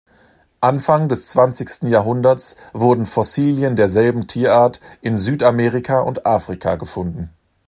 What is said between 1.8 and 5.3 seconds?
Jahrhunderts wurden Fossilien derselben Tierart in